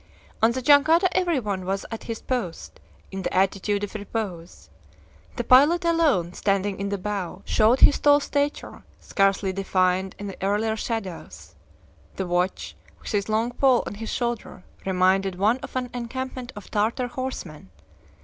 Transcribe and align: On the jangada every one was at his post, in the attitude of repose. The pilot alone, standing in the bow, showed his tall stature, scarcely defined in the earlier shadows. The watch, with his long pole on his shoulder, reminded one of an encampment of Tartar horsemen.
On 0.41 0.51
the 0.53 0.63
jangada 0.63 1.07
every 1.11 1.39
one 1.39 1.63
was 1.63 1.85
at 1.91 2.05
his 2.05 2.23
post, 2.23 2.79
in 3.11 3.21
the 3.21 3.31
attitude 3.31 3.83
of 3.83 3.93
repose. 3.93 4.71
The 5.35 5.43
pilot 5.43 5.85
alone, 5.85 6.33
standing 6.33 6.79
in 6.79 6.89
the 6.89 6.97
bow, 6.97 7.43
showed 7.45 7.81
his 7.81 7.99
tall 7.99 8.19
stature, 8.19 8.81
scarcely 8.99 9.53
defined 9.53 10.15
in 10.17 10.25
the 10.25 10.43
earlier 10.43 10.75
shadows. 10.75 11.53
The 12.15 12.25
watch, 12.25 12.75
with 12.99 13.11
his 13.11 13.29
long 13.29 13.51
pole 13.51 13.83
on 13.85 13.93
his 13.93 14.09
shoulder, 14.11 14.63
reminded 14.87 15.35
one 15.35 15.57
of 15.59 15.75
an 15.75 15.91
encampment 15.93 16.51
of 16.55 16.71
Tartar 16.71 17.09
horsemen. 17.09 17.69